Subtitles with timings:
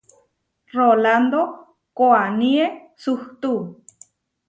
[0.77, 1.39] Rolándo
[1.97, 2.65] koʼaníe
[3.01, 3.51] suhtú.